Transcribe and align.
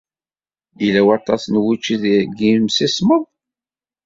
Yella 0.83 1.01
waṭas 1.07 1.43
n 1.47 1.55
wučči 1.63 1.95
deg 2.03 2.29
yimsismeḍ? 2.47 3.23